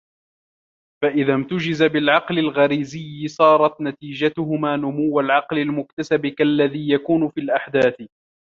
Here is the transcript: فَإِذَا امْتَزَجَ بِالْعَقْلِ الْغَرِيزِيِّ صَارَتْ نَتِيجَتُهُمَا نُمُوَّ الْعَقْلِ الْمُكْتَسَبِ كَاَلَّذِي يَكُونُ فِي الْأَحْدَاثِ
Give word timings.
فَإِذَا 1.03 1.33
امْتَزَجَ 1.35 1.83
بِالْعَقْلِ 1.83 2.39
الْغَرِيزِيِّ 2.39 3.27
صَارَتْ 3.27 3.81
نَتِيجَتُهُمَا 3.81 4.75
نُمُوَّ 4.77 5.19
الْعَقْلِ 5.19 5.57
الْمُكْتَسَبِ 5.57 6.27
كَاَلَّذِي 6.27 6.89
يَكُونُ 6.89 7.29
فِي 7.29 7.39
الْأَحْدَاثِ 7.39 8.01